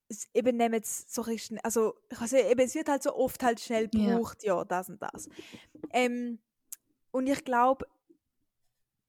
[0.09, 3.15] es eben nehmen es so bisschen, also ich weiß nicht, eben, es wird halt so
[3.15, 5.29] oft halt schnell gebraucht, ja, das und das.
[5.91, 6.39] Ähm,
[7.11, 7.87] und ich glaube,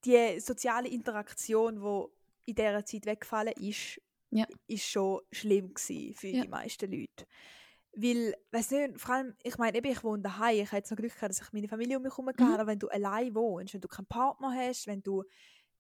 [0.05, 4.01] die soziale Interaktion, die in dieser Zeit weggefallen ist,
[4.35, 4.47] Ja.
[4.67, 6.43] ist schon schlimm gewesen für Ja.
[6.43, 7.27] die meisten Leute.
[7.97, 10.99] Weil, weißt du, vor allem, ich meine, eben, ich wohne daheim, ich habe jetzt noch
[10.99, 12.55] Glück gehabt, dass ich meine Familie um mich herum mhm.
[12.55, 15.23] aber wenn du allein wohnst, wenn du keinen Partner hast, wenn du,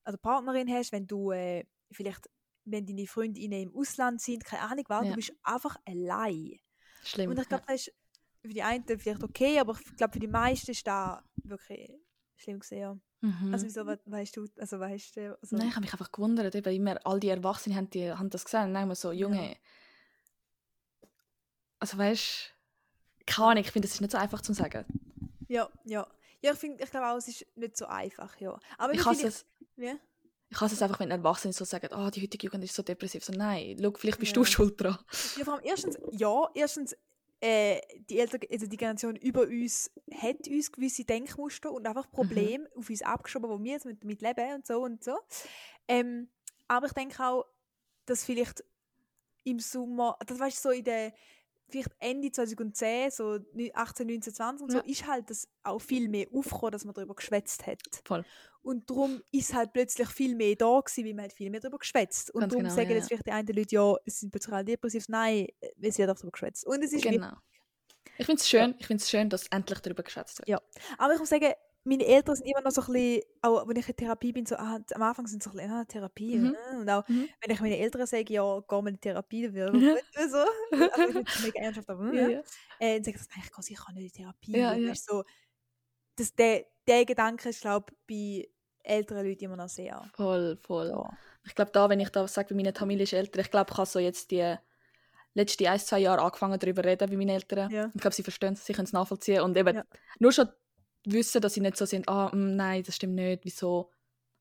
[0.04, 2.30] also Partnerin hast, wenn du äh, vielleicht,
[2.64, 5.10] wenn deine Freundinnen im Ausland sind, keine Ahnung was, ja.
[5.10, 6.60] du bist einfach allein.
[7.02, 7.30] Schlimm.
[7.30, 7.94] Und ich glaube, das ist
[8.42, 11.90] für die einen vielleicht okay, aber ich glaube, für die meisten ist das wirklich
[12.36, 13.02] schlimm gesehen.
[13.24, 13.54] Mhm.
[13.54, 16.74] Also wieso weißt du, also weißt du, also Nein, ich habe mich einfach gewundert, eben
[16.74, 19.56] immer all die Erwachsenen haben, die, haben das gesehen und dann so, Junge, ja.
[21.78, 22.52] also weißt
[23.18, 24.84] du, keine Ahnung, ich finde, das ist nicht so einfach zu sagen.
[25.48, 26.06] Ja, ja.
[26.42, 28.60] Ja, ich finde, ich glaube auch, es ist nicht so einfach, ja.
[28.76, 29.46] Aber ich hasse es.
[29.78, 29.94] Ja?
[30.50, 33.24] Ich hasse es einfach, wenn Erwachsene so sagen, oh, die heutige Jugend ist so depressiv.
[33.24, 34.34] So, nein, schau, vielleicht bist ja.
[34.34, 34.98] du schuld dran.
[35.38, 36.94] Ja, vor allem erstens, ja, erstens,
[37.44, 37.78] äh,
[38.08, 42.78] die, Eltern, also die Generation über uns hat uns gewisse Denkmuster und einfach Probleme mhm.
[42.78, 45.18] auf uns abgeschoben, wo wir jetzt mit, mit leben und so und so.
[45.86, 46.30] Ähm,
[46.68, 47.44] aber ich denke auch,
[48.06, 48.64] dass vielleicht
[49.44, 51.12] im Sommer, das weißt du, so in der
[51.68, 53.38] vielleicht Ende 2010, so
[53.74, 54.84] 18, 19, 20 und so, ja.
[54.84, 57.80] ist halt das auch viel mehr aufgekommen, dass man darüber geschwätzt hat.
[58.04, 58.24] Voll.
[58.62, 61.78] Und darum ist halt plötzlich viel mehr da gewesen, weil man hat viel mehr darüber
[61.78, 62.30] geschwätzt.
[62.30, 64.54] Und Ganz darum genau, sagen ja, jetzt vielleicht die einen Leute, ja, es sind plötzlich
[64.54, 65.04] alle depressiv.
[65.08, 65.48] Nein,
[65.80, 66.66] es wird auch darüber geschwätzt.
[66.66, 67.34] Und es ist genau.
[68.16, 68.98] Ich finde es schön, ja.
[68.98, 70.48] schön, dass endlich darüber geschätzt wird.
[70.48, 70.60] Ja,
[70.98, 71.52] aber ich muss sagen,
[71.84, 74.56] meine Eltern sind immer noch so ein bisschen, auch wenn ich in Therapie bin, so,
[74.56, 76.36] ah, am Anfang sind sie so ein bisschen, ah, Therapie.
[76.38, 76.50] Mhm.
[76.50, 76.80] Ne?
[76.80, 77.28] Und auch, mhm.
[77.40, 80.38] wenn ich meine Eltern sage, ja, geh mal in Therapie, dann wird es so.
[80.92, 82.28] Also ich mega ernsthaft, aber, ja.
[82.28, 82.42] ja.
[82.78, 84.56] Äh, dann sage ich, nein, ich kann sicher nicht in Therapie.
[84.56, 84.94] Ja, ja.
[84.94, 85.24] So,
[86.16, 88.48] das, der, der Gedanke ist, glaube ich,
[88.84, 90.02] bei älteren Leuten immer noch sehr.
[90.14, 90.88] Voll, voll.
[90.88, 91.10] Ja.
[91.44, 93.76] Ich glaube, da, wenn ich da sage, bei meiner Familie ist älter, ich glaube, ich
[93.76, 94.56] habe so jetzt die
[95.34, 97.70] letzten ein, zwei Jahre angefangen, darüber zu reden, wie meine Eltern.
[97.70, 97.90] Ja.
[97.94, 99.42] Ich glaube, sie verstehen es, sie können es nachvollziehen.
[99.42, 99.84] Und eben ja.
[100.18, 100.48] nur schon
[101.04, 103.90] wissen, dass sie nicht so sind, ah, mm, nein, das stimmt nicht, wieso.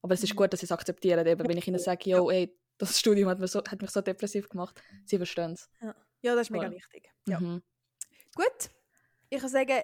[0.01, 0.37] Aber es ist mhm.
[0.37, 1.25] gut, dass sie es akzeptieren.
[1.25, 4.01] Eben, wenn ich ihnen sage, yo, ey, das Studium hat mich so, hat mich so
[4.01, 5.69] depressiv gemacht, sie verstehen es.
[5.81, 5.95] Ja.
[6.21, 6.35] ja.
[6.35, 7.09] das ist mega wichtig.
[7.27, 7.39] Ja.
[7.39, 7.61] Mhm.
[8.35, 8.69] Gut,
[9.29, 9.81] ich würde sagen,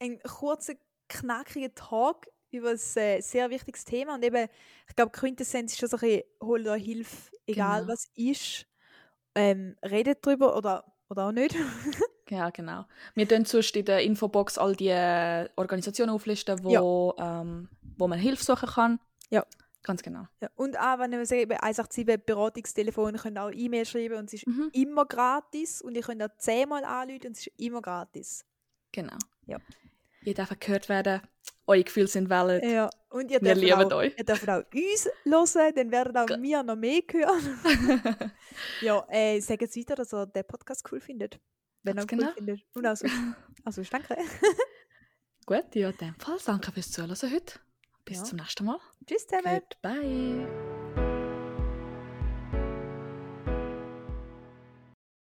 [0.00, 0.74] ein kurzer,
[1.08, 4.14] knackiger Tag über ein äh, sehr wichtiges Thema.
[4.14, 4.48] Und eben,
[4.88, 7.92] ich glaube, Quintessenz ist schon so ein bisschen, hol dir Hilfe, egal genau.
[7.92, 8.66] was ist.
[9.34, 11.56] Ähm, redet drüber oder, oder auch nicht.
[12.30, 12.84] ja, genau.
[13.14, 17.40] Wir tun sonst in der Infobox all die äh, Organisationen auflisten, wo, ja.
[17.40, 19.00] ähm, wo man Hilfe suchen kann.
[19.30, 19.44] Ja.
[19.82, 20.26] Ganz genau.
[20.40, 24.34] Ja, und auch, wenn wir sagen, 187 Beratungstelefon, ihr könnt auch E-Mail schreiben und es
[24.34, 24.70] ist mhm.
[24.72, 25.82] immer gratis.
[25.82, 28.46] Und ihr könnt auch zehnmal anrufen und es ist immer gratis.
[28.92, 29.18] Genau.
[29.46, 29.58] Ja.
[30.22, 31.20] Ihr dürft gehört werden
[31.66, 32.62] eure Gefühle sind valid.
[32.64, 34.14] Ja, und ihr wir lieben auch, euch.
[34.16, 34.62] Ihr dürft auch
[35.24, 38.32] uns hören, dann werden auch wir noch mehr hören.
[38.80, 41.38] ja, äh, sagt jetzt weiter, dass ihr den Podcast cool findet.
[41.84, 42.26] Wenn genau.
[42.26, 42.62] cool findet.
[42.74, 43.06] Und also,
[43.64, 44.16] also danke.
[45.46, 47.60] Gut, ja, in dem Fall danke fürs Zuhören heute.
[48.04, 48.24] Bis ja.
[48.24, 48.80] zum nächsten Mal.
[49.06, 49.60] Tschüss zusammen.
[49.82, 50.73] Goodbye.